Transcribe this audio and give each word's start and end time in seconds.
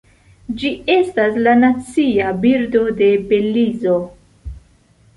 Ĝi 0.61 0.71
estas 0.93 1.37
la 1.49 1.53
nacia 1.65 2.33
birdo 2.47 2.85
de 3.05 3.13
Belizo. 3.31 3.99